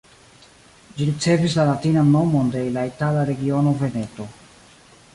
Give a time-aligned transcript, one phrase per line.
[1.01, 4.31] Ĝi ricevis la latinan nomon de la itala regiono Veneto.